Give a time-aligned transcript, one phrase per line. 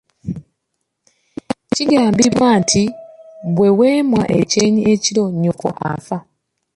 [1.73, 2.83] Kigambibwa nti
[3.55, 6.17] bwe weemwa ekyenyi ekiro nnyoko afa.